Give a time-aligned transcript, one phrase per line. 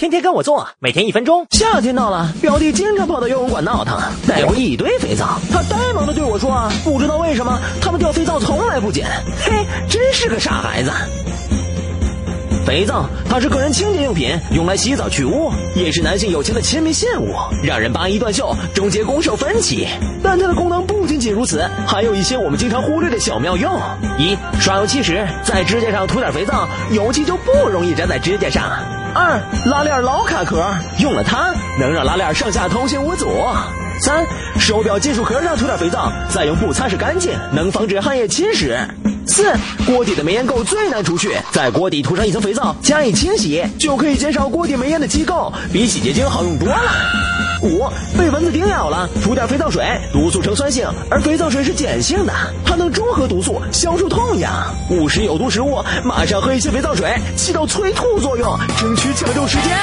[0.00, 1.46] 天天跟我做，每天一分钟。
[1.50, 5.38] 夏天到了，表弟经常跑到游泳馆闹腾，带回一堆肥皂。
[5.52, 9.06] 他呆萌的对我说：“啊，不知道为什么他们掉肥皂从来不捡。”
[9.44, 10.90] 嘿，真是个傻孩子。
[12.64, 19.86] 肥皂，它是个人清洁用品，用来洗澡去污，也是男性友情的亲密信物，让人扒衣断袖，终结攻受分歧。
[20.22, 23.78] 但它的功能不仅不仅如此，还有一些我们经常忽略的小妙用。
[24.18, 28.62] 一、刷油漆时，在指甲上涂点肥皂，油漆就不容易粘在指甲上。
[29.14, 30.64] 二、拉链老卡壳，
[30.98, 33.28] 用了它能让拉链上下通行无阻。
[34.00, 34.26] 三、
[34.58, 38.78] 手表金属壳上涂点肥皂，再用布擦拭干净，能防止汗液侵蚀。
[39.26, 46.80] 四、锅底的煤烟垢最难除去，在锅底涂上一层肥皂，加以清洗，就可以减少锅底煤烟的积垢，比洗洁精好用多了。
[47.62, 52.32] 五、被蚊子叮咬了，涂点肥皂水，毒素呈酸性，而肥皂水是碱性的，
[52.64, 54.50] 它能中和毒素，消除痛痒。
[54.90, 59.76] 误食有毒食物，马上喝一些肥皂水，起到催吐作用，争取抢救时间。